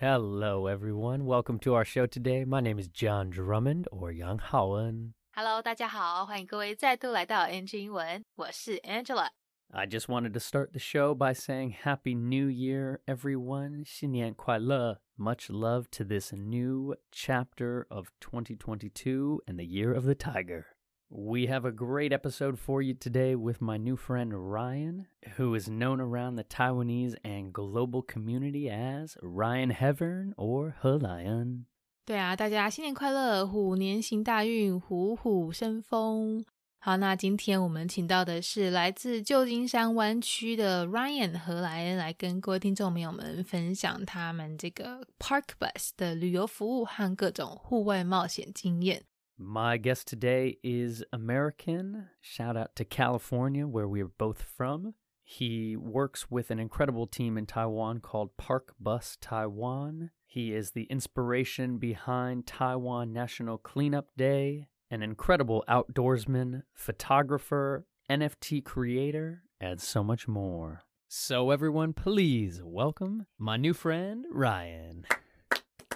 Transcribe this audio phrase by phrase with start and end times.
[0.00, 1.26] Hello, everyone.
[1.26, 2.44] Welcome to our show today.
[2.44, 5.12] My name is John Drummond or Yang Haoen.
[5.34, 9.28] Hello，大家好，欢迎各位再度来到 NG 英文，我是 Angela。
[9.70, 13.84] I just wanted to start the show by saying Happy New Year, everyone.
[13.86, 15.00] 新年快乐.
[15.16, 20.66] Much love to this new chapter of 2022 and the year of the tiger.
[21.14, 25.68] We have a great episode for you today with my new friend Ryan, who is
[25.68, 31.66] known around the Taiwanese and global community as Ryan Hevern or Helion.
[32.06, 36.44] 对啊，大家新年快乐，虎年行大运，虎虎生风。
[36.78, 49.04] 好，那今天我们请到的是来自旧金山湾区的 Ryan 和莱恩，来跟各位听众朋友们分享他们这个 Park Bus 的旅游服务和各种户外冒险经验。
[49.39, 52.07] My guest today is American.
[52.21, 54.95] Shout out to California, where we are both from.
[55.23, 60.09] He works with an incredible team in Taiwan called Park Bus Taiwan.
[60.25, 69.43] He is the inspiration behind Taiwan National Cleanup Day, an incredible outdoorsman, photographer, NFT creator,
[69.61, 70.81] and so much more.
[71.09, 75.05] So, everyone, please welcome my new friend, Ryan.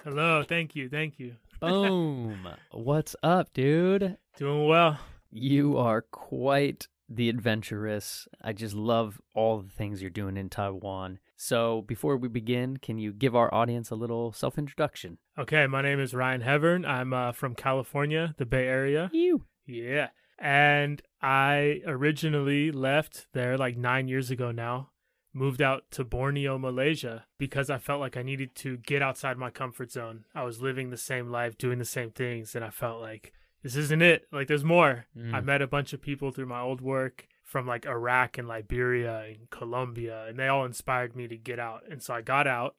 [0.04, 1.34] Hello, thank you, thank you.
[1.62, 2.48] Boom.
[2.72, 4.16] What's up, dude?
[4.36, 4.98] Doing well.
[5.30, 8.26] You are quite the adventurous.
[8.42, 11.20] I just love all the things you're doing in Taiwan.
[11.36, 15.18] So, before we begin, can you give our audience a little self introduction?
[15.38, 16.84] Okay, my name is Ryan Hevern.
[16.84, 19.08] I'm uh, from California, the Bay Area.
[19.12, 19.44] You.
[19.64, 20.08] Yeah.
[20.40, 24.90] And I originally left there like nine years ago now,
[25.34, 29.50] moved out to Borneo, Malaysia, because I felt like I needed to get outside my
[29.50, 30.24] comfort zone.
[30.34, 33.76] I was living the same life, doing the same things, and I felt like this
[33.76, 34.26] isn't it.
[34.32, 35.06] Like, there's more.
[35.16, 35.44] I Mm.
[35.44, 39.48] met a bunch of people through my old work from like Iraq and Liberia and
[39.50, 41.82] Colombia, and they all inspired me to get out.
[41.90, 42.76] And so I got out,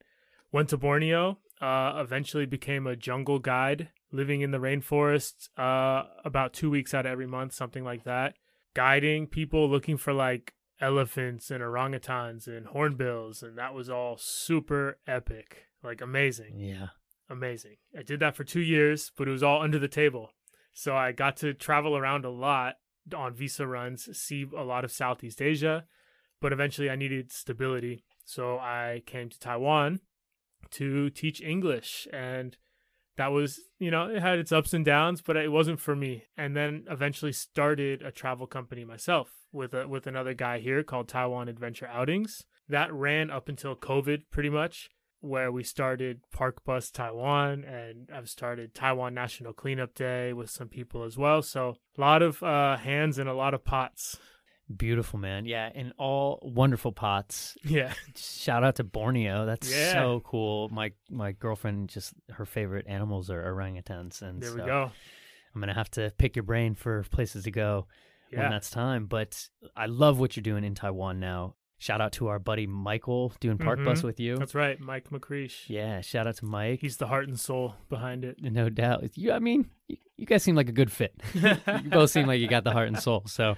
[0.51, 6.53] went to Borneo, uh, eventually became a jungle guide, living in the rainforest uh, about
[6.53, 8.35] two weeks out of every month, something like that,
[8.73, 13.41] guiding people looking for like elephants and orangutans and hornbills.
[13.41, 16.89] And that was all super epic, like amazing Yeah.
[17.29, 17.77] amazing.
[17.97, 20.31] I did that for two years, but it was all under the table.
[20.73, 22.75] So I got to travel around a lot
[23.15, 25.85] on visa runs, see a lot of Southeast Asia,
[26.41, 28.03] but eventually I needed stability.
[28.25, 30.01] So I came to Taiwan
[30.71, 32.07] to teach English.
[32.11, 32.57] And
[33.15, 36.25] that was, you know, it had its ups and downs, but it wasn't for me.
[36.35, 41.07] And then eventually started a travel company myself with a, with another guy here called
[41.07, 42.43] Taiwan Adventure Outings.
[42.67, 44.89] That ran up until COVID pretty much
[45.21, 50.67] where we started Park Bus Taiwan and I've started Taiwan National Cleanup Day with some
[50.67, 51.41] people as well.
[51.41, 54.17] So a lot of uh, hands and a lot of pots.
[54.75, 55.45] Beautiful, man.
[55.45, 55.69] Yeah.
[55.73, 57.55] And all wonderful pots.
[57.63, 57.93] Yeah.
[58.15, 59.45] Shout out to Borneo.
[59.45, 59.93] That's Yeah.
[59.93, 60.69] so cool.
[60.69, 64.91] My my girlfriend just her favorite animals are orangutans, and There we go.
[65.53, 67.87] I'm gonna have to pick your brain for places to go
[68.41, 69.05] when that's time.
[69.05, 71.55] But I love what you're doing in Taiwan now.
[71.79, 74.03] Shout out to our buddy Michael doing Park Bus Mhm.
[74.05, 74.37] with you.
[74.37, 74.79] That's right.
[74.79, 75.67] Mike McCreesh.
[75.67, 76.79] Yeah, shout out to Mike.
[76.79, 78.37] He's the heart and soul behind it.
[78.41, 79.17] no doubt.
[79.17, 81.13] You, I mean, you, you guys seem like a good fit.
[81.33, 83.23] you both seem like you got the heart and soul.
[83.27, 83.55] So,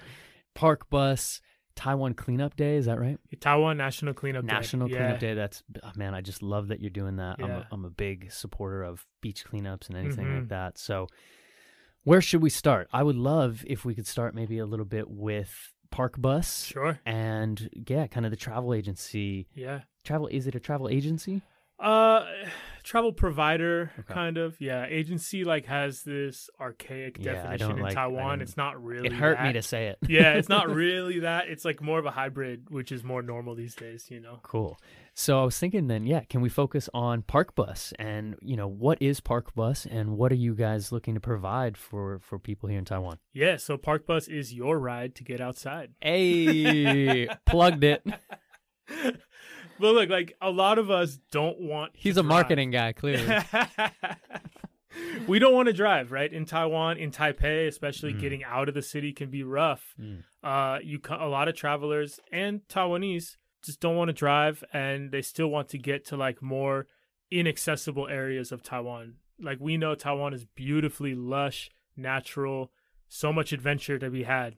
[0.56, 1.40] Park Bus,
[1.76, 3.18] Taiwan Cleanup Day, is that right?
[3.38, 4.52] Taiwan National Cleanup Day.
[4.54, 4.96] National yeah.
[4.96, 5.34] Cleanup Day.
[5.34, 7.36] That's oh, man, I just love that you're doing that.
[7.38, 10.48] I'm a, I'm a big supporter of beach cleanups and anything like Mhm.
[10.48, 10.78] that.
[10.78, 11.06] So,
[12.06, 12.88] where should we start?
[12.92, 17.00] I would love if we could start maybe a little bit with Park Bus Sure.
[17.04, 19.48] and yeah, kind of the travel agency.
[19.54, 19.80] Yeah.
[20.04, 21.42] Travel is it a travel agency?
[21.78, 22.24] Uh,
[22.82, 24.14] travel provider Okay.
[24.14, 24.58] kind of.
[24.60, 28.40] Yeah, agency like has this archaic Yeah, definition in like- Taiwan.
[28.40, 29.06] It's not really.
[29.08, 29.98] it hurt me to say it.
[30.08, 31.48] yeah, it's not really that.
[31.48, 34.06] It's like more of a hybrid, which is more normal these days.
[34.10, 34.40] You know.
[34.42, 34.78] Cool.
[35.18, 38.68] So I was thinking then, yeah, can we focus on Park Bus and you know
[38.68, 42.68] what is Park Bus and what are you guys looking to provide for for people
[42.68, 43.18] here in Taiwan?
[43.34, 43.56] Yeah.
[43.56, 45.90] So Park Bus is your ride to get outside.
[46.00, 48.02] Hey, plugged it.
[49.80, 51.92] but look, like a lot of us don't want.
[51.94, 52.28] He's a drive.
[52.28, 53.26] marketing guy, clearly.
[55.26, 56.32] we don't want to drive, right?
[56.32, 58.20] In Taiwan, in Taipei, especially Mm.
[58.20, 59.94] getting out of the city can be rough.
[60.00, 60.22] Mm.
[60.42, 65.22] Uh, you a lot of travelers and Taiwanese just don't want to drive, and they
[65.22, 66.86] still want to get to like more
[67.30, 69.14] inaccessible areas of Taiwan.
[69.40, 72.70] Like we know, Taiwan is beautifully lush, natural,
[73.08, 74.56] so much adventure to be had.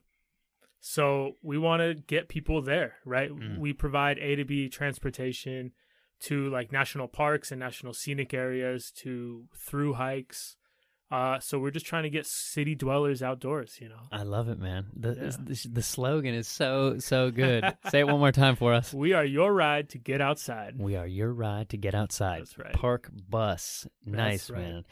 [0.80, 3.30] So we want to get people there, right?
[3.30, 3.58] Mm.
[3.58, 5.72] We provide A to B transportation
[6.20, 10.56] to like national parks and national scenic areas, to through hikes,
[11.10, 14.02] Uh, so we're just trying to get city dwellers outdoors, you know.
[14.12, 14.88] I love it, man.
[14.94, 15.36] The Yeah.
[15.42, 17.64] the, the slogan is so so good.
[17.90, 18.92] Say it one more time for us.
[18.92, 20.74] We are your ride to get outside.
[20.78, 22.40] We are your ride to get outside.
[22.40, 22.74] That's right.
[22.74, 23.86] Park bus.
[24.04, 24.60] Nice, right.
[24.60, 24.84] man.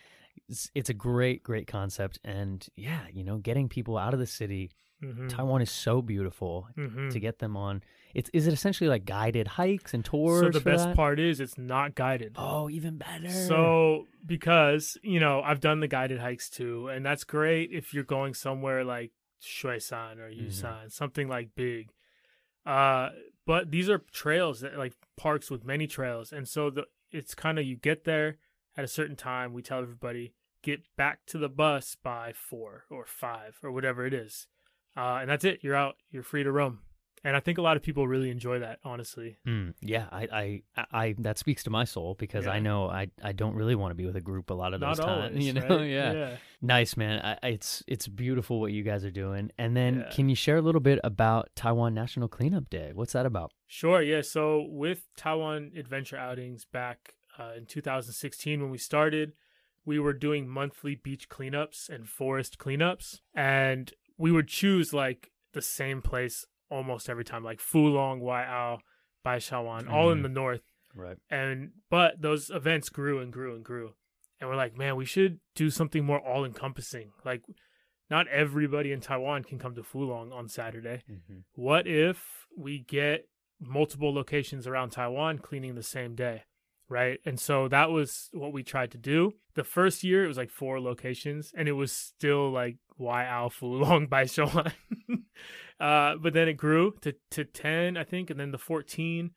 [0.48, 2.18] It's, it's a great, great concept.
[2.24, 4.70] And yeah, you know, getting people out of the city.
[5.00, 7.82] Hmm Taiwan is so beautiful hmm to get them on.
[8.14, 10.54] It's is it essentially like guided hikes and tours?
[10.54, 10.96] So the best that?
[10.96, 12.36] part is it's not guided.
[12.36, 13.28] Oh, even better.
[13.28, 18.04] So because you know I've done the guided hikes too, and that's great if you're
[18.04, 19.12] going somewhere like
[19.42, 20.90] Xueshan or Mhm.
[20.90, 21.90] Something like big.
[22.64, 23.10] Uh,
[23.46, 27.58] but these are trails that like parks with many trails, and so the it's kind
[27.58, 28.38] of you get there
[28.76, 29.52] at a certain time.
[29.52, 34.12] We tell everybody get back to the bus by four or five or whatever it
[34.12, 34.48] is,
[34.96, 35.60] uh, and that's it.
[35.62, 35.96] You're out.
[36.10, 36.80] You're free to roam.
[37.24, 39.36] And I think a lot of people really enjoy that, honestly.
[39.44, 43.32] Mm, yeah, I, I, I, that speaks to my soul because I know I, I
[43.32, 45.30] don't really want to be with a group a lot of those Not times.
[45.32, 45.88] always, You know, right?
[45.90, 46.36] yeah.
[46.62, 47.18] Nice, man.
[47.42, 49.50] I- it's, it's beautiful what you guys are doing.
[49.58, 50.14] And then, Yeah.
[50.14, 52.92] can you share a little bit about Taiwan National Cleanup Day?
[52.94, 53.50] What's that about?
[53.66, 54.20] Sure, yeah.
[54.22, 59.32] So with Taiwan Adventure Outings back uh, in 2016, when we started,
[59.84, 65.62] we were doing monthly beach cleanups and forest cleanups, and we would choose like the
[65.62, 68.78] same place almost every time, like Fulong, Waiao,
[69.24, 70.22] Baishawan, all in Mhm.
[70.22, 70.62] the north.
[70.94, 71.18] Right.
[71.30, 73.94] And but those events grew and grew and grew,
[74.40, 77.12] and we're like, man, we should do something more all encompassing.
[77.24, 77.42] Like,
[78.08, 81.38] not everybody in Taiwan can come to Fulong on Saturday Mm-hmm.
[81.54, 83.28] what if we get
[83.60, 86.44] multiple locations around Taiwan cleaning the same day?
[86.88, 87.18] Right.
[87.24, 89.32] And so that was what we tried to do.
[89.54, 93.48] The first year, it was like four locations, and it was still like Wai Ao
[93.48, 94.72] Fulong Baishawan.
[95.80, 99.30] uh, but then it grew to, to 10, I think, and then the 14,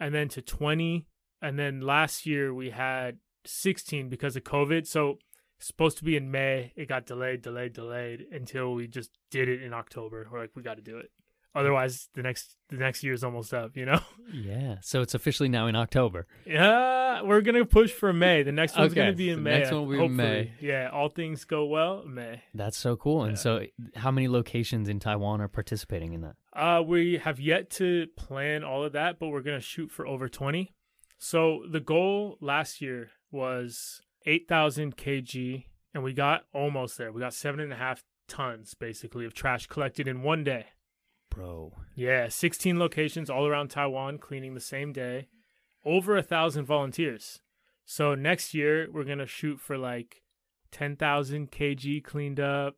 [0.00, 1.06] and then to 20.
[1.40, 4.86] And then last year, we had 16 because of COVID.
[4.86, 5.18] So
[5.60, 6.72] supposed to be in May.
[6.76, 10.26] It got delayed, delayed, delayed until we just did it in October.
[10.30, 11.10] We're like, we got to do it.
[11.54, 13.76] Otherwise, the next the next year is almost up.
[13.76, 14.00] You know.
[14.30, 14.76] Yeah.
[14.82, 16.26] So it's officially now in October.
[16.44, 18.42] Yeah, we're gonna push for May.
[18.42, 19.58] The next one's Okay, gonna be in the May.
[19.60, 20.52] next one will be in May.
[20.60, 22.04] Yeah, all things go well.
[22.06, 22.42] May.
[22.52, 23.22] That's so cool.
[23.22, 23.36] And Yeah.
[23.36, 23.64] so,
[23.96, 26.36] how many locations in Taiwan are participating in that?
[26.52, 30.28] Uh, we have yet to plan all of that, but we're gonna shoot for over
[30.28, 30.74] twenty.
[31.16, 35.64] So the goal last year was eight thousand kg,
[35.94, 37.10] and we got almost there.
[37.12, 40.66] We got seven and a half tons basically of trash collected in one day.
[41.38, 41.72] Bro.
[41.94, 45.28] Yeah, 16 locations all around Taiwan cleaning the same day.
[45.84, 47.40] Over a thousand volunteers.
[47.84, 50.22] So next year we're gonna shoot for like
[50.72, 52.74] 10,000 kg cleaned up,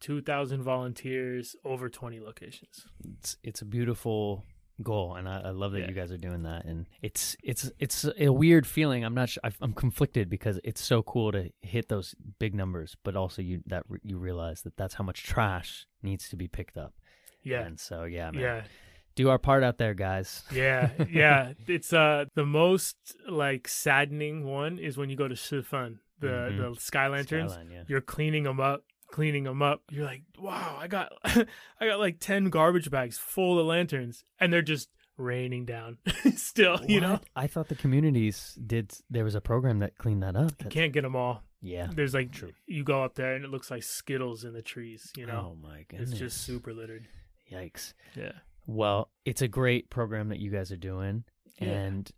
[0.00, 2.86] 2,000 volunteers, over 20 locations.
[3.18, 4.44] it's it's a beautiful
[4.82, 5.88] goal and I, I love that Yeah.
[5.88, 9.42] you guys are doing that and it's it's it's a weird feeling i'm not sure
[9.62, 13.84] i'm conflicted because it's so cool to hit those big numbers but also you that
[14.02, 16.92] you realize that that's how much trash needs to be picked up
[17.46, 18.42] Yeah, and so yeah man.
[18.42, 18.62] Yeah,
[19.14, 20.42] do our part out there guys.
[20.52, 21.52] Yeah, yeah.
[21.66, 22.96] It's uh the most
[23.28, 26.74] like saddening one is when you go to Shifen, the Mhm.
[26.74, 27.52] the sky lanterns.
[27.52, 27.82] Skyline, yeah.
[27.88, 28.82] You're cleaning them up
[29.12, 29.82] cleaning them up.
[29.90, 34.52] You're like wow i got i got like 10 garbage bags full of lanterns and
[34.52, 35.98] they're just raining down
[36.36, 37.20] still you know?
[37.36, 40.52] I thought the communities did there was a program that cleaned that up.
[40.62, 41.44] You can't get them all.
[41.62, 42.52] Yeah there's like True.
[42.66, 45.52] you go up there and it looks like skittles in the trees you know?
[45.52, 47.06] Oh my goodness it's just super littered
[47.52, 48.32] yikes yeah
[48.66, 51.24] Well, it's a great program that you guys are doing,
[51.60, 51.68] Yeah.
[51.68, 52.10] and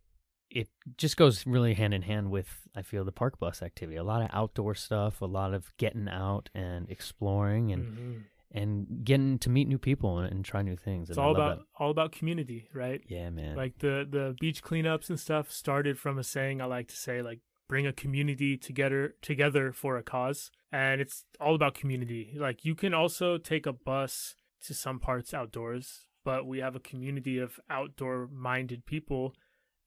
[0.51, 3.99] it just goes really hand in hand with I feel the park bus activity.
[3.99, 8.23] A lot of outdoor stuff, a lot of getting out and exploring, and Mhm.
[8.53, 11.11] and getting to meet new people and, and try new things.
[11.11, 13.55] it's and all about all about community right yeah, man.
[13.57, 17.21] like the the beach cleanups and stuff started from a saying i like to say
[17.21, 22.65] like bring a community together together for a cause and it's all about community like
[22.65, 27.38] you can also take a bus to some parts outdoors but we have a community
[27.38, 29.34] of outdoor minded people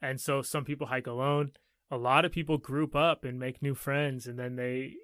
[0.01, 1.53] and so some people hike alone
[1.91, 4.95] a lot of people group up and make new friends and then they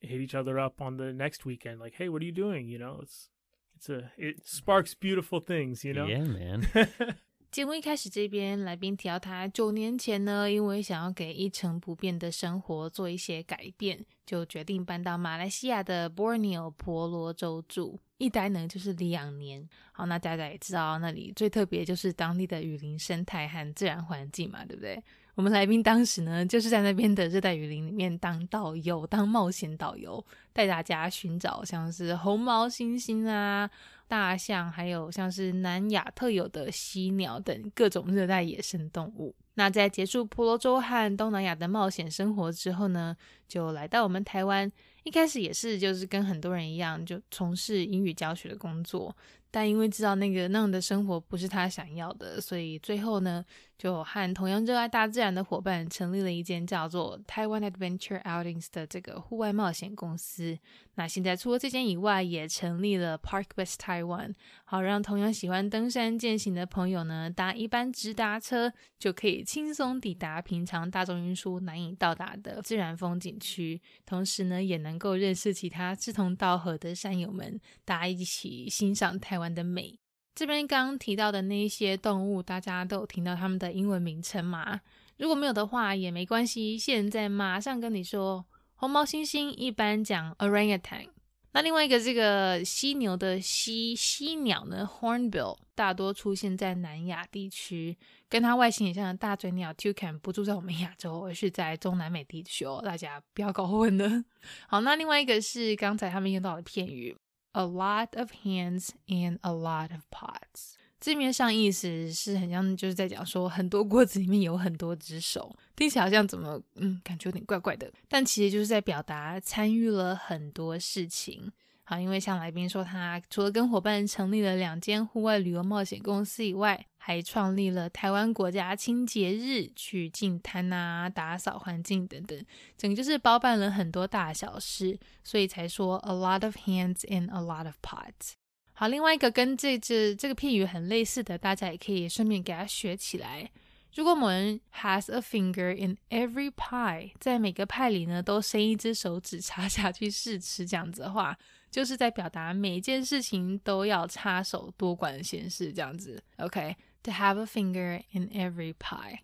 [0.00, 2.78] hit each other up on the next weekend like hey what are you doing you
[2.78, 3.28] know it's
[3.76, 6.66] it's a it sparks beautiful things you know yeah, man.
[7.52, 19.67] 节目一开始，这边来宾提到他九年前呢，因为想要给一成不变的生活做一些改变，就决定搬到马来西亚的 Borneo 婆罗洲住， 一待呢就是两年。
[19.91, 25.01] 好，那大家也知道，那里最特别就是当地的雨林生态和自然环境嘛，对不对？
[25.35, 33.69] 我们来宾当时呢，就是在那边的热带雨林里面当导游，当冒险导游，带大家寻找像是红毛猩猩啊、
[34.07, 39.35] 大象，还有像是南亚特有的犀鸟等各种热带野生动物。
[39.53, 43.15] 那在结束婆罗洲和东南亚的冒险生活之后呢，
[43.47, 44.71] 就来到我们台湾。
[45.07, 49.15] 一开始也是就是跟很多人一样，就从事英语教学的工作。
[49.57, 53.43] 但因为知道那个那样的生活不是他想要的，所以最后呢，
[53.75, 60.59] 就和同样热爱大自然的伙伴成立了一间叫做 Taiwan Adventure Outings 的这个户外冒险公司。
[60.93, 64.35] 那现在除了这间以外，也成立了 Park Bus Taiwan，
[64.65, 79.99] 好让同样喜欢登山健行的朋友呢，搭一班直达车就可以轻松抵达平常大众运输难以到达的自然风景区，同时呢，也能够认识其他志同道合的山友们，大家一起欣赏台湾的美。
[80.35, 84.81] 这边刚刚提到的那一些动物，大家都有听到他们的英文名称吗？
[85.17, 88.45] 如果没有的话也没关系，现在马上跟你说。
[88.79, 91.07] 红毛猩猩一般讲 orangutan，
[91.51, 97.97] 那另外一个这个犀牛的犀犀鸟呢，hornbill，大多出现在南亚地区，
[98.29, 104.23] 跟它外形很像的大嘴鸟 toucan 不住在我们亚洲，而是在中南美地区哦，大家不要搞混了。
[104.69, 107.17] 好，那另外一个是刚才他们用到的片语
[107.57, 110.73] ，a lot of hands and a lot of pots。
[110.99, 117.91] 字面上意思是很像，就是在讲说很多锅子里面有很多只手，听起来好像怎么嗯，感觉有点怪怪的。
[118.07, 121.51] 但其实就是在表达参与了很多事情。
[121.89, 132.45] 好，因为像来宾说，他除了跟伙伴成立了两间户外旅游冒险公司以外，还创立了台湾国家清洁日，去净滩啊、打扫环境等等，
[132.77, 138.33] 整个就是包办了很多大小事，所以才说 a lot of hands and a lot of pots。
[138.73, 143.49] 好，另外一个跟这只这个片语很类似的，大家也可以顺便给它学起来。
[143.95, 151.37] 如果我们 has a finger in every pie，在每个派里呢都伸一只手指插下去试吃，这样子的话，
[151.77, 156.19] 就是在表达每件事情都要插手多管闲事这样子。
[156.37, 159.19] OK，to have a finger in every pie。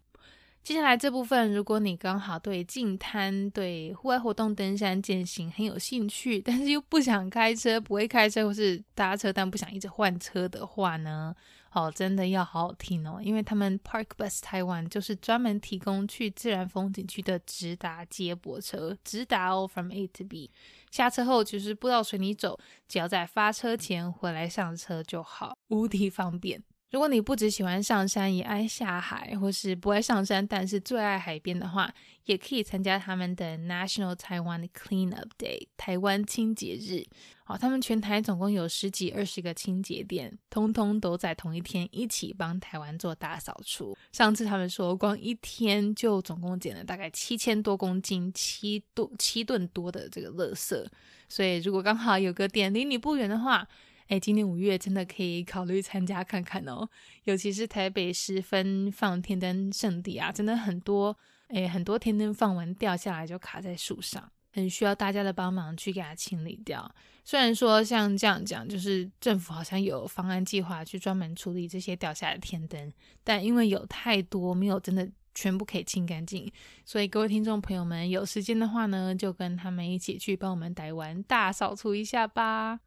[0.61, 11.35] 接下来这部分，如果你刚好对近滩、对户外活动、登山、健行很有兴趣，但是又不想开车、不会开车或是搭车，但不想一直换车的话呢，
[11.73, 20.51] 哦，真的要好好听哦，因为他们 Park Bus Taiwan 就是专门提供去自然风景区的直达接驳车，直达哦，from A to B，
[20.91, 26.63] 下车后就是不知道随你走，只要在发车前回来上车就好，无敌方便。
[26.91, 31.91] 如果你不只喜欢上山，也爱下海，或是不爱上山，但是最爱海边的话，
[32.25, 37.03] 也可以参加他们的 National Taiwan Cleanup Day 台湾清洁日。
[37.45, 43.97] 好，他们全台总共有十几、二十个清洁店，通通都在同一天一起帮台湾做大扫除。
[44.11, 50.85] 上次他们说，光一天就总共捡了大概七千多公斤、七吨、七吨多的这个垃圾。
[51.27, 53.67] 所以，如果刚好有个点离你不远的话，
[54.07, 56.87] 哎，今年五月真的可以考虑参加看看哦，
[57.23, 66.89] 尤其是台北十分放天灯圣地啊，真的很多哎，很多天灯放完掉下来就卡在树上，很需要大家的帮忙去给它清理掉。
[67.25, 72.93] 虽然说像这样讲，就是政府好像有方案计划去专门处理这些掉下来的天灯，
[73.23, 76.51] 但因为有太多没有真的全部可以清干净，
[76.85, 82.79] 所以各位听众朋友们有时间的话呢，就跟他们一起去帮我们台湾大扫除一下吧。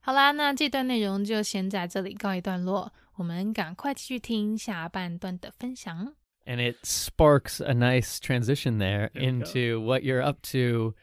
[0.00, 6.14] 好啦，那这段内容就先在这里告一段落，我们赶快继续听下半段的分享。
[6.46, 10.94] And it sparks a nice transition there, There into what you're up to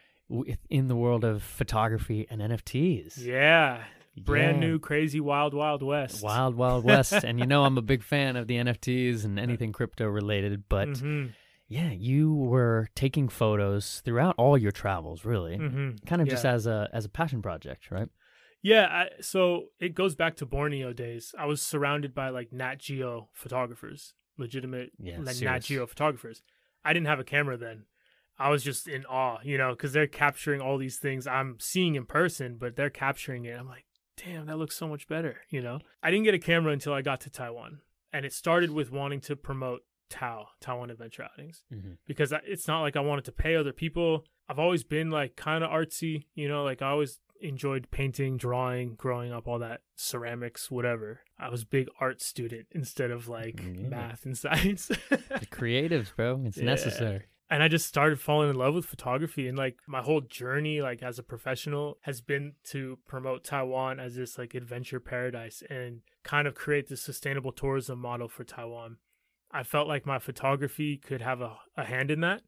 [0.70, 3.18] in the world of photography and NFTs.
[3.26, 3.84] Yeah.
[4.18, 4.68] Brand Yeah.
[4.68, 6.22] new, crazy, wild, wild west.
[6.22, 7.14] Wild Wild West.
[7.24, 10.90] and you know I'm a big fan of the NFTs and anything crypto related, but
[10.90, 11.32] Mhm,
[11.70, 15.58] yeah, you were taking photos throughout all your travels, really.
[15.58, 16.06] mhm.
[16.06, 18.10] Kind of just as a as a passion project, right?
[18.62, 21.34] Yeah, I, so it goes back to Borneo days.
[21.40, 25.60] I was surrounded by like Nat Geo photographers, legitimate Yeah, like Nat.
[25.60, 26.42] Geo photographers.
[26.84, 27.84] I didn't have a camera then.
[28.38, 31.96] I was just in awe, you know, because they're capturing all these things I'm seeing
[31.96, 33.60] in person, but they're capturing it.
[33.60, 33.84] I'm like,
[34.16, 35.80] damn, that looks so much better, you know?
[36.02, 37.82] I didn't get a camera until I got to Taiwan.
[38.14, 41.92] And it started with wanting to promote Tao, Taiwan Adventure Outings Mm-hmm.
[42.08, 44.26] because it's not like I wanted to pay other people.
[44.48, 48.96] I've always been like kind of artsy, you know, like I always enjoyed painting, drawing,
[48.96, 51.22] growing up, all that ceramics, whatever.
[51.40, 53.88] I was a big art student instead of like Yeah.
[53.90, 54.88] math and science.
[54.88, 56.42] The creatives, bro.
[56.46, 56.66] It's Yeah.
[56.66, 57.24] necessary.
[57.52, 61.02] and I just started falling in love with photography and like my whole journey like
[61.02, 66.48] as a professional has been to promote Taiwan as this like adventure paradise and kind
[66.48, 68.98] of create this sustainable tourism model for Taiwan.
[69.52, 72.44] I felt like my photography could have a, a hand in that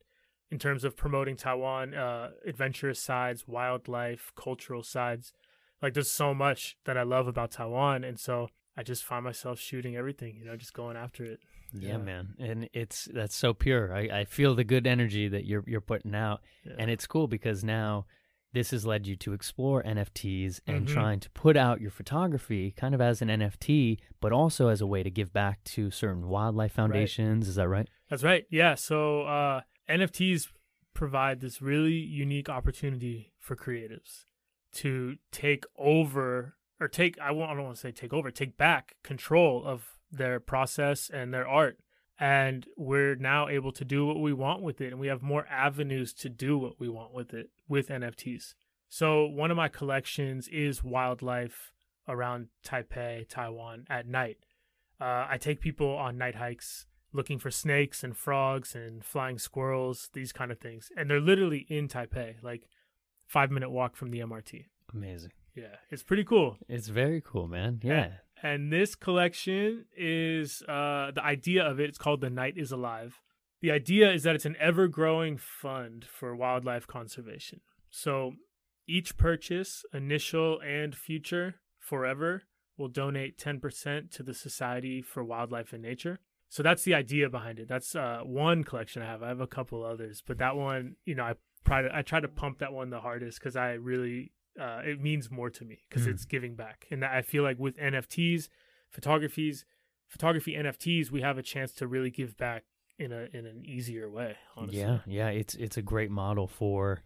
[0.51, 5.33] in terms of promoting Taiwan, uh, adventurous sides, wildlife, cultural sides.
[5.81, 8.03] Like there's so much that I love about Taiwan.
[8.03, 11.39] And so I just find myself shooting everything, you know, just going after it.
[11.73, 13.95] Yeah, man, and it's that's so pure.
[13.95, 16.73] I, I feel the good energy that you're you're putting out, Yeah.
[16.79, 18.05] and it's cool because now
[18.51, 20.91] this has led you to explore NFTs and Mhm.
[20.91, 24.85] trying to put out your photography kind of as an NFT, but also as a
[24.85, 27.47] way to give back to certain wildlife foundations.
[27.47, 27.87] Is that right?
[28.09, 28.45] That's right.
[28.49, 28.75] Yeah.
[28.75, 30.47] So uh, NFTs
[30.93, 34.25] provide this really unique opportunity for creatives
[34.73, 38.57] to take over or take I won't I don't want to say take over, take
[38.57, 41.79] back control of their process and their art.
[42.19, 45.47] And we're now able to do what we want with it and we have more
[45.49, 48.53] avenues to do what we want with it with NFTs.
[48.89, 51.71] So one of my collections is wildlife
[52.07, 54.37] around Taipei, Taiwan at night.
[54.99, 60.09] Uh, I take people on night hikes looking for snakes and frogs and flying squirrels,
[60.13, 60.89] these kind of things.
[60.95, 62.67] And they're literally in Taipei, like
[63.27, 64.65] five minute walk from the MRT.
[64.93, 65.31] Amazing.
[65.55, 66.57] Yeah, it's pretty cool.
[66.67, 67.79] It's very cool, man.
[67.83, 68.09] Yeah.
[68.43, 71.89] And this collection is uh, the idea of it.
[71.89, 73.19] It's called The Night is Alive.
[73.61, 77.61] The idea is that it's an ever growing fund for wildlife conservation.
[77.91, 78.33] So
[78.87, 82.43] each purchase, initial and future, forever,
[82.77, 86.19] will donate 10% to the Society for Wildlife and Nature.
[86.53, 87.67] So that's the idea behind it.
[87.69, 89.23] That's uh, one collection I have.
[89.23, 92.19] I have a couple others, but that one, you know, I try to I try
[92.19, 95.77] to pump that one the hardest because I really uh, it means more to me
[95.87, 96.11] because Mm.
[96.11, 98.49] it's giving back, and I feel like with NFTs,
[98.89, 99.63] photographies,
[100.07, 102.63] photography NFTs, we have a chance to really give back
[102.99, 104.35] in a in an easier way.
[104.57, 104.79] Honestly.
[104.81, 107.01] Yeah, yeah, it's it's a great model for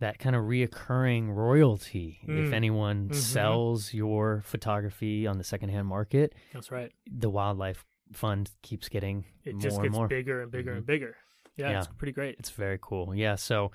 [0.00, 2.18] that kind of reoccurring royalty.
[2.24, 2.52] If Mm.
[2.52, 3.14] anyone Mhm.
[3.14, 6.92] sells your photography on the secondhand market, that's right.
[7.10, 10.08] the wildlife fund keeps getting It more just and gets more.
[10.08, 10.76] bigger and bigger Mhm.
[10.78, 11.16] and bigger.
[11.56, 11.78] Yeah, Yeah.
[11.78, 12.36] it's pretty great.
[12.38, 13.14] It's very cool.
[13.14, 13.72] Yeah, so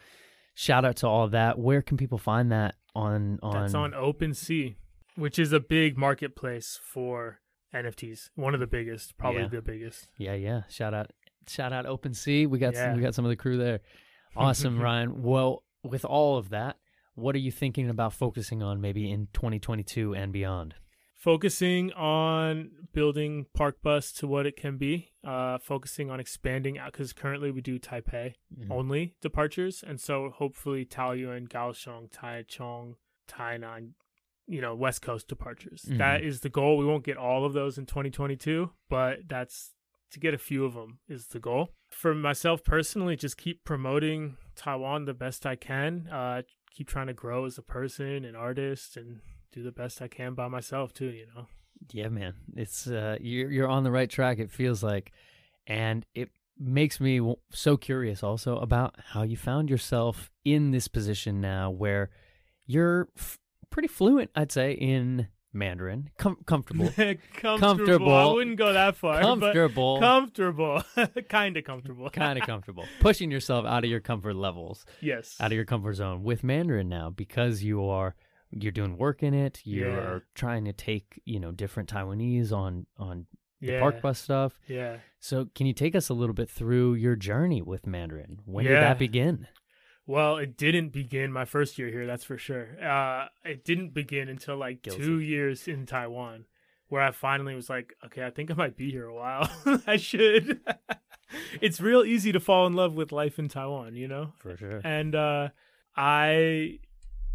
[0.56, 1.60] shout out to all of that.
[1.60, 4.76] Where can people find that on on That's on OpenSea,
[5.16, 7.40] which is a big marketplace for
[7.74, 8.30] NFTs.
[8.36, 9.48] One of the biggest, probably Yeah.
[9.48, 10.08] the biggest.
[10.18, 10.64] Yeah, yeah.
[10.70, 11.12] Shout out
[11.48, 12.48] shout out OpenSea.
[12.48, 13.82] We got some, we got some of the crew there.
[14.36, 15.22] Awesome, Ryan.
[15.22, 16.78] Well, with all of that,
[17.16, 20.74] what are you thinking about focusing on maybe in 2022 and beyond?
[21.24, 26.92] Focusing on building Park Bus to what it can be, uh, focusing on expanding out
[26.92, 28.70] because currently we do Taipei Mhm.
[28.70, 32.96] only departures, and so hopefully Taoyuan, Kaohsiung, Taichung,
[33.30, 33.94] Tainan,
[34.48, 35.86] you know, West Coast departures.
[35.90, 35.98] Mhm.
[35.98, 36.78] That is the goal.
[36.78, 39.74] We won't get all of those in 2022, but that's
[40.12, 41.70] to get a few of them is the goal.
[41.90, 46.10] For myself personally, just keep promoting Taiwan the best I can.
[46.10, 49.22] Uh, keep trying to grow as a person and artist and
[49.54, 51.48] do the best I can by myself too, you know.
[51.92, 52.34] Yeah, man.
[52.56, 55.12] It's uh you're you're on the right track it feels like
[55.68, 57.20] and it makes me
[57.52, 62.10] so curious also about how you found yourself in this position now where
[62.66, 63.40] you're f-
[63.70, 66.86] pretty fluent, I'd say, in Mandarin, Com- comfortable,
[67.36, 67.58] comfortable.
[67.60, 68.14] Comfortable.
[68.14, 69.22] I wouldn't go that far.
[69.22, 70.84] comfortable, comfortable.
[71.30, 72.10] kind of comfortable.
[72.10, 75.36] kind of comfortable, pushing yourself out of your comfort levels, yes.
[75.40, 78.16] out of your comfort zone with Mandarin now because you are
[78.60, 79.62] you're doing work in it.
[79.64, 80.20] You're Yeah.
[80.36, 83.26] trying to take you know different Taiwanese on on
[83.62, 83.80] the yeah.
[83.80, 84.60] park bus stuff.
[84.68, 84.98] Yeah.
[85.20, 88.40] So, can you take us a little bit through your journey with Mandarin?
[88.46, 89.48] When did that begin?
[90.06, 92.68] Well, it didn't begin my first year here, that's for sure.
[92.84, 95.02] Uh, it didn't begin until like Guilty.
[95.02, 96.44] two years in Taiwan,
[96.90, 99.50] where I finally was like, okay, I think I might be here a while.
[99.88, 100.60] I should.
[101.62, 104.34] it's real easy to fall in love with life in Taiwan, you know?
[104.40, 104.82] For sure.
[104.84, 105.50] and uh,
[105.96, 106.80] I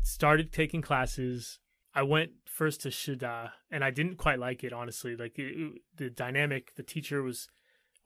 [0.08, 1.58] started taking classes.
[1.94, 5.16] I went first to Shida, and I didn't quite like it, honestly.
[5.16, 7.48] Like it, the dynamic, the teacher was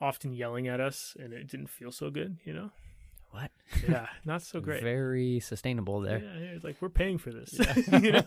[0.01, 2.39] often yelling at us, and it didn't feel so good.
[2.45, 2.71] You know?
[3.31, 3.51] What?
[3.89, 4.83] Yeah, not so great.
[4.83, 6.19] Very sustainable there.
[6.19, 7.55] Yeah, yeah, it's like we're paying for this.
[7.59, 7.99] Yeah.
[7.99, 8.25] you know?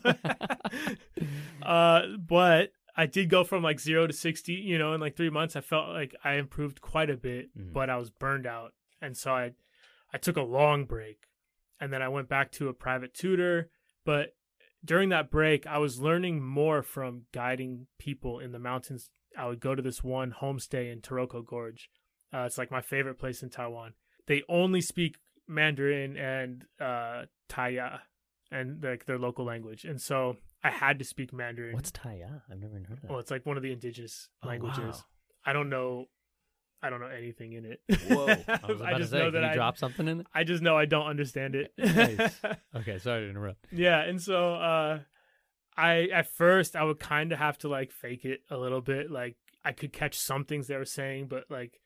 [1.62, 4.54] uh, but I did go from like zero to sixty.
[4.54, 7.74] You know, in like three months, I felt like I improved quite a bit, Mhm.
[7.74, 9.52] but I was burned out, and so I,
[10.14, 11.20] I took a long break,
[11.80, 13.70] and then I went back to a private tutor.
[14.06, 14.36] But
[14.84, 19.10] during that break, I was learning more from guiding people in the mountains.
[19.38, 21.90] I would go to this one homestay in Taroko Gorge.
[22.34, 23.94] Uh, it's like my favorite place in Taiwan.
[24.28, 28.00] They only speak Mandarin and uh, Taya,
[28.52, 29.86] and like their local language.
[29.86, 31.74] And so I had to speak Mandarin.
[31.74, 32.42] What's Taya?
[32.50, 33.10] I've never heard of that.
[33.12, 34.80] Well, it's like one of the indigenous Oh, languages.
[34.80, 35.04] wow.
[35.46, 36.06] I don't know.
[36.84, 37.80] I don't know anything in it.
[38.10, 38.26] Whoa!
[38.48, 39.56] I was about just to say, know can that you I.
[39.56, 40.20] drop something in?
[40.22, 40.28] it?
[40.34, 41.74] I just know I don't understand it.
[41.78, 42.40] Nice.
[42.76, 43.66] Okay, sorry to interrupt.
[43.72, 45.00] yeah, and so uh,
[45.78, 49.10] I at first I would kind of have to like fake it a little bit.
[49.10, 51.80] Like I could catch some things they were saying, but like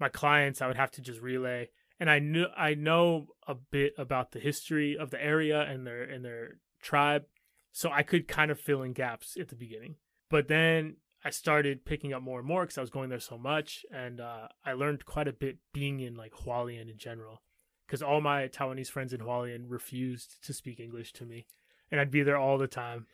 [0.00, 1.68] my clients I would have to just relay.
[1.98, 6.02] And I knew I know a bit about the history of the area and their
[6.02, 7.24] and their tribe,
[7.72, 9.96] so I could kind of fill in gaps at the beginning.
[10.30, 13.36] But then I started picking up more and more because I was going there so
[13.36, 17.42] much, and uh, I learned quite a bit being in like Hualien in general.
[17.86, 21.46] Because all my Taiwanese friends in Hualien refused to speak English to me,
[21.90, 23.06] and I'd be there all the time,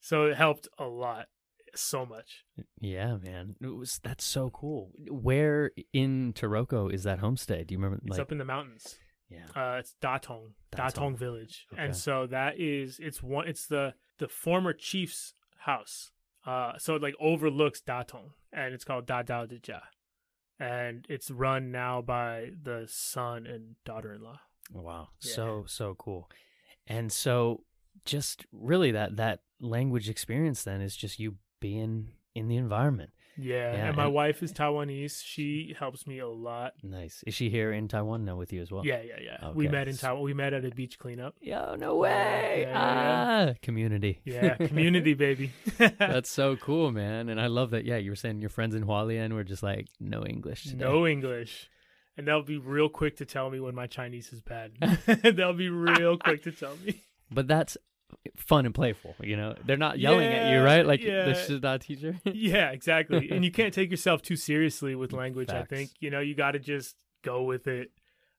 [0.00, 1.26] so it helped a lot,
[1.74, 2.44] so much.
[2.80, 3.56] Yeah, man.
[3.60, 4.90] It was that's so cool.
[5.08, 7.66] Where in Taroko is that homestay?
[7.66, 8.00] Do you remember?
[8.06, 8.96] It's up in the mountains.
[9.28, 9.46] yeah.
[9.56, 10.92] Uh, it's Datong, Datong.
[10.94, 11.82] Datong Village, Okay.
[11.82, 13.46] and so that is it's one.
[13.48, 16.10] It's the the former chief's house.
[16.46, 19.82] Uh, so it like overlooks Datong, and it's called Da Dao De Jia,
[20.58, 24.40] and it's run now by the son and daughter-in-law.
[24.72, 25.08] Wow.
[25.20, 25.32] Yeah.
[25.32, 26.30] So so cool.
[26.86, 27.64] And so
[28.04, 33.12] just really that that language experience then is just you being in the environment.
[33.38, 35.22] Yeah, Yeah, and my and- wife is Taiwanese.
[35.24, 36.74] She helps me a lot.
[36.82, 37.24] Nice.
[37.26, 38.84] Is she here in Taiwan now with you as well?
[38.84, 39.50] Yeah, yeah, yeah.
[39.52, 40.22] We met in Taiwan.
[40.22, 41.34] We met at a beach cleanup.
[41.40, 42.66] Yo, no way.
[42.66, 44.20] Yeah, yeah, ah, community.
[44.24, 45.52] Yeah, community baby.
[45.78, 47.28] That's so cool, man.
[47.28, 47.84] And I love that.
[47.84, 50.64] Yeah, you were saying your friends in Hualien were just like, no English.
[50.64, 50.84] Today.
[50.84, 51.70] No English.
[52.18, 54.72] And they'll be real quick to tell me when my Chinese is bad.
[55.36, 57.02] they'll be real quick to tell me.
[57.30, 57.78] But that's
[58.36, 59.54] fun and playful, you know?
[59.64, 60.86] They're not yelling at you, right?
[60.86, 61.24] Like, yeah.
[61.24, 62.16] this is not teacher.
[62.24, 63.30] Yeah, exactly.
[63.32, 65.72] and you can't take yourself too seriously with language, Facts.
[65.72, 65.90] I think.
[66.00, 67.90] You know, you got to just go with it.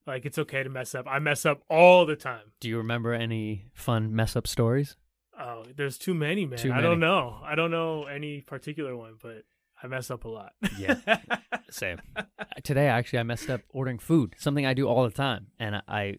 [0.06, 1.06] Like, it's okay to mess up.
[1.08, 2.52] I mess up all the time.
[2.60, 4.96] Do you remember any fun mess up stories?
[5.38, 6.58] Oh, there's too many, man.
[6.58, 7.38] Too I don't know.
[7.42, 9.44] I don't know any particular one, but
[9.82, 10.52] I mess up a lot.
[10.78, 10.96] Yeah.
[11.70, 12.00] Same.
[12.62, 15.48] Today, actually, I messed up ordering food, something I do all the time.
[15.58, 16.18] And I, I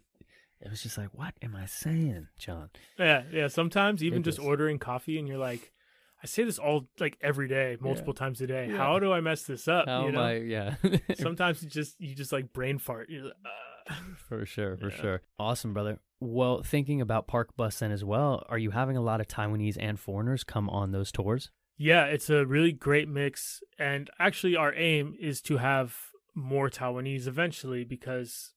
[0.62, 2.70] it was just like, what am I saying, John?
[2.98, 3.48] yeah, yeah.
[3.48, 5.72] Sometimes even just ordering coffee and you're like,
[6.24, 8.70] I say this all like every day, multiple times a day.
[8.72, 8.78] Yeah.
[8.78, 9.88] How do I mess this up?
[9.88, 10.22] How you am know?
[10.22, 10.34] I?
[10.38, 10.76] Yeah.
[11.16, 13.10] Sometimes you just you just like brain fart.
[13.10, 13.94] You're like, uh.
[14.28, 14.96] For sure, for Yeah.
[15.02, 15.22] sure.
[15.38, 16.00] Awesome, brother.
[16.20, 19.78] Well, thinking about Park Bus then as well, are you having a lot of Taiwanese
[19.80, 21.52] and foreigners come on those tours?
[21.78, 23.62] Yeah, it's a really great mix.
[23.78, 25.96] And actually, our aim is to have
[26.34, 28.54] more Taiwanese eventually because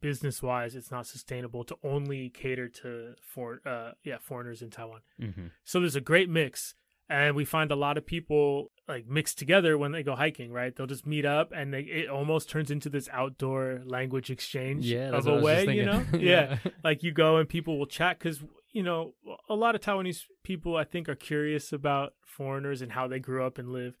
[0.00, 5.00] business wise, it's not sustainable to only cater to for uh yeah foreigners in Taiwan.
[5.20, 5.46] Mm-hmm.
[5.64, 6.74] So there's a great mix,
[7.08, 10.52] and we find a lot of people like mixed together when they go hiking.
[10.52, 14.86] Right, they'll just meet up, and they it almost turns into this outdoor language exchange
[14.86, 15.76] Yeah, of a I was just way.
[15.76, 16.20] You know, thinking.
[16.28, 18.40] yeah like you go and people will chat because
[18.72, 19.14] you know
[19.48, 23.44] a lot of taiwanese people i think are curious about foreigners and how they grew
[23.44, 23.94] up and live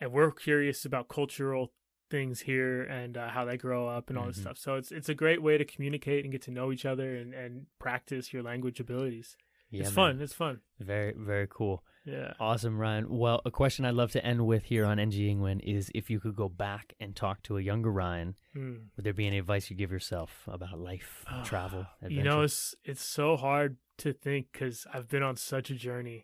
[0.00, 1.72] and we're curious about cultural
[2.12, 4.42] things here and uh, how they grow up and all this Mhm.
[4.46, 7.08] stuff so it's it's a great way to communicate and get to know each other
[7.20, 7.52] and and
[7.86, 9.28] practice your language abilities
[9.70, 10.16] Yeah, it's man.
[10.16, 10.60] fun it's fun
[10.92, 11.76] Very, very cool.
[12.04, 13.04] yeah Awesome, Ryan.
[13.22, 16.18] Well, a question I'd love to end with here on NG Ingwen is if you
[16.24, 18.76] could go back and talk to a younger Ryan, Hmm.
[18.94, 22.16] would there be any advice you give yourself about life, travel, adventure?
[22.18, 23.70] You know, it's it's so hard
[24.04, 26.18] to think because I've been on such a journey,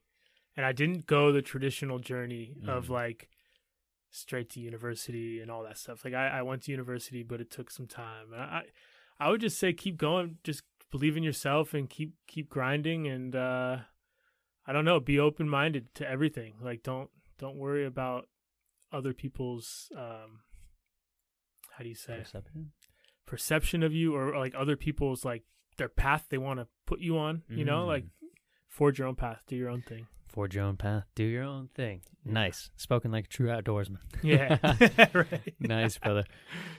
[0.57, 2.45] and I didn't go the traditional journey
[2.77, 2.91] of Mm.
[3.01, 3.21] like
[4.11, 6.05] straight to university and all that stuff.
[6.05, 8.33] Like I, I went to university, but it took some time.
[8.33, 8.63] And I,
[9.21, 13.07] I would just say keep going, just believe in yourself and keep keep grinding.
[13.07, 13.79] And uh,
[14.67, 16.55] I don't know, be open minded to everything.
[16.63, 18.29] Like don't don't worry about
[18.93, 20.41] other people's um,
[21.77, 22.71] how do you say Perception?
[23.27, 25.45] perception of you or, like other people's like
[25.77, 28.09] their path they want to put you on you know like Mm.
[28.69, 31.69] forge your own path do your own thing Forge your own path, do your own
[31.75, 32.03] thing.
[32.25, 32.71] Nice.
[32.77, 33.99] Spoken like a true outdoorsman.
[34.23, 34.59] yeah
[35.15, 36.25] right nice, brother.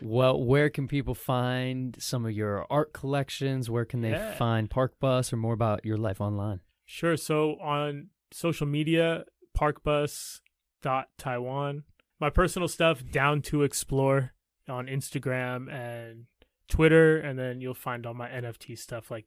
[0.02, 3.70] Well, where can people find some of your art collections?
[3.70, 4.34] Where can they Yeah.
[4.36, 6.62] find Park Bus or more about your life online?
[6.86, 9.24] sure so on social media
[10.84, 11.84] parkbus.taiwan
[12.20, 14.34] my personal stuff down to explore
[14.68, 16.26] on instagram and
[16.68, 19.26] twitter and then you'll find all my nft stuff like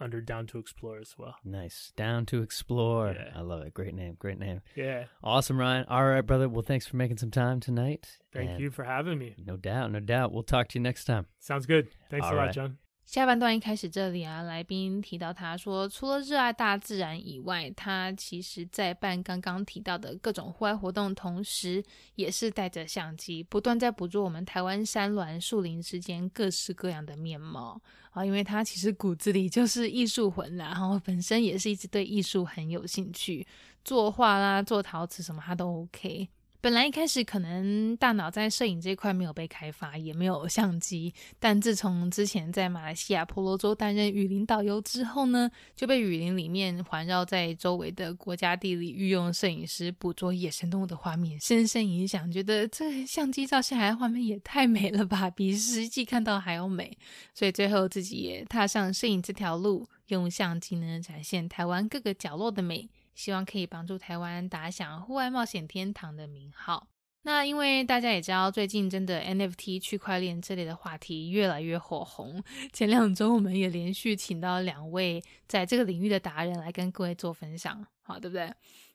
[0.00, 1.92] under down to explore as well Nice.
[1.96, 3.14] Down to explore.
[3.16, 3.30] Yeah.
[3.34, 3.72] I love it.
[3.74, 4.16] Great name.
[4.18, 4.60] Great name.
[4.74, 5.84] yeah Awesome, Ryan.
[5.88, 6.48] All right, brother.
[6.48, 8.18] Well, thanks for making some time tonight.
[8.32, 9.92] thank And you for having me No doubt.
[9.92, 10.32] No doubt.
[10.32, 11.26] We'll talk to you next time.
[11.38, 28.24] sounds good thanks a All lot john 下半段一开始这里啊，来宾提到他说，除了热爱大自然以外，他其实在办刚刚提到的各种户外活动，同时也是带着相机，不断在捕捉我们台湾山峦树林之间各式各样的面貌啊。
[28.24, 33.46] 因为他其实骨子里就是艺术魂啦，然后本身也是一直对艺术很有兴趣，
[33.84, 36.28] 作画啦、做陶瓷什么他都 OK。
[36.64, 56.96] 本来一开始可能大脑在摄影这块没有被开发，也没有相机，但自从之前在马来西亚婆罗洲担任雨林导游之后呢，就被雨林里面环绕在周围的国家地理御用摄影师捕捉野生动物的画面深深影响，觉得这相机照下来的画面也太美了吧，比实际看到还要美，
[57.34, 62.88] 所以最后自己也踏上摄影这条路，用相机呢展现台湾各个角落的美。
[63.14, 66.88] 希望可以帮助台湾打响户外冒险天堂的名号。
[67.22, 72.42] 那因为大家也知道，最近真的 NFT 区块链这类的话题越来越火红。
[72.70, 78.52] 前两周我们也连续请到两位在这个领域的达人来跟各位做分享，好，对不对？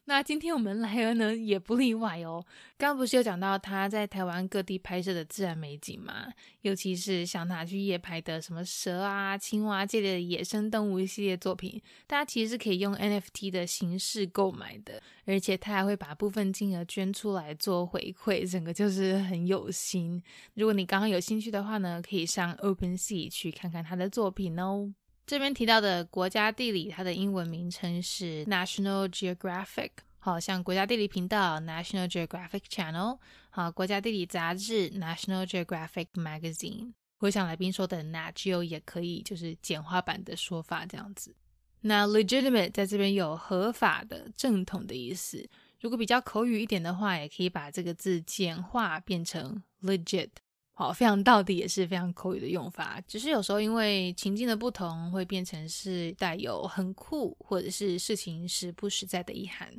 [0.09, 2.43] 那今天我们来了呢，也不例外哦。
[2.79, 6.33] 刚刚不是有讲到他在台湾各地拍摄的自然美景吗？
[6.61, 20.19] 尤其是像他去夜拍的什么蛇啊、青蛙这类的野生动物系列作品，大家其实是可以用 NFT 的形式购买的，而且他还会把部分金额捐出来做回馈，整个就是很有心。
[20.55, 24.91] 如果你刚刚有兴趣的话呢，可以上 OpenSea 去看看他的作品哦。
[25.29, 33.19] 这边提到的国家地理，它的英文名称是 National Geographic，好像国家地理频道 National Geographic Channel，
[33.51, 36.93] 好，国家地理杂志 National Geographic Magazine。
[37.19, 41.35] 我想来宾说的 Nat Geo 也可以，就是简化版的说法这样子。
[41.81, 45.47] 那 legitimate 在这边有合法的、正统的意思。
[45.79, 50.29] 如果比较口语一点的话，也可以把这个字简化变成 legit。
[50.79, 59.69] 好，非常到底也是非常口语的用法，只是有时候因为情境的不同，会变成是带有很酷或者是事情实不实在的意涵。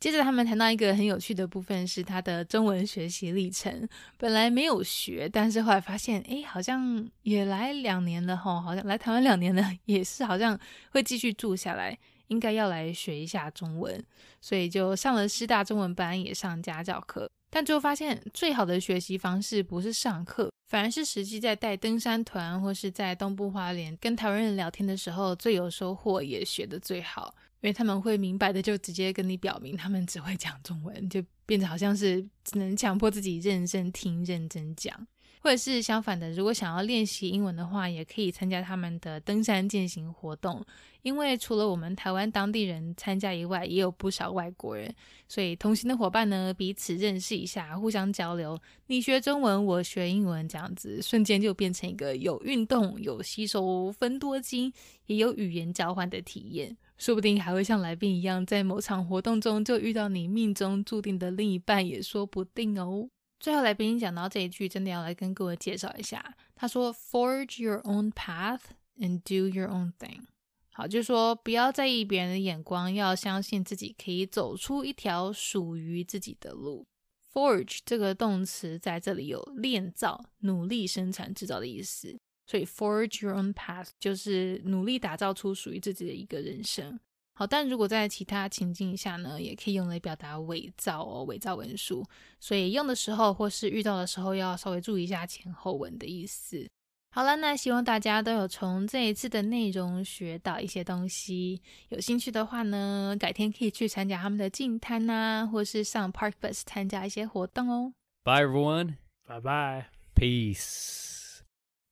[0.00, 3.88] 接着他们谈到一个很有趣的部分，是他的中文学习历程。
[4.16, 10.58] 本来没有学，但是后来发现，哎，好像也来两年了哈，好像来台湾两年了，也是好像
[10.90, 14.04] 会继续住下来，应该要来学一下中文，
[14.40, 17.30] 所以就上了师大中文班，也上家教课。
[17.50, 27.34] 但最后发现，最好的学习方式不是上课，反而是实际在带登山团或是在东部花莲跟台湾人聊天的时候最有收获，也学得最好。
[27.62, 35.06] 因为他们会明白的，就直接跟你表明他们只会讲中文，就变得好像是只能强迫自己认真听、认真讲。
[35.42, 40.62] 或者是相反的，如果想要练习英文的话，也可以参加他们的登山践行活动。
[41.02, 44.94] 因为除了我们台湾当地人参加以外，也有不少外国人，
[45.26, 48.60] 所以同行的伙伴呢，彼此认识一下，互相交流。
[48.88, 54.70] 你学中文，我学英文，这样子瞬间就变成一个有运动、有吸收分多金，
[55.06, 56.76] 也有语言交换的体验。
[56.98, 63.08] 说不定还会像来宾一样，在某场活动中就遇到你命中注定的另一半，也说不定哦。
[63.40, 66.36] 最后来宾讲到这一句，真的要来跟各位介绍一下。
[66.54, 68.60] 他说：“Forge your own path
[68.98, 70.26] and do your own thing。”
[70.72, 76.86] 好，就是说不要在意别人的眼光，要相信自己可以走出一条属于自己的路。
[77.32, 87.00] Forge 这个动词在这里有炼造、努力生产、制造的意思，所以 Forge your own path 就是努力打造出属于自己的一个人生。
[87.40, 92.04] 好，但如果在其他情境下呢，也可以用来表达伪造哦，伪造文书。
[92.38, 96.68] 所以用的时候或是遇到的时候，要稍微注意一下前后文的意思。
[97.12, 101.62] 好了，那希望大家都有从这一次的内容学到一些东西。
[101.88, 107.94] 有兴趣的话呢，改天可以去参加他们的净滩呐，或是上 Park Bus 参加一些活动哦。
[108.22, 108.96] Bye everyone.
[109.26, 109.86] Bye bye.
[110.14, 111.19] Peace.